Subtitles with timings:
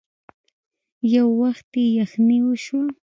[1.13, 2.85] يو وخت يې يخنې وشوه.